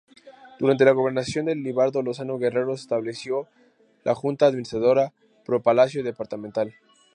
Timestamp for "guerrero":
2.39-2.75